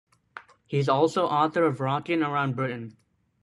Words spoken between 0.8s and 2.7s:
also author of "Rockin' Around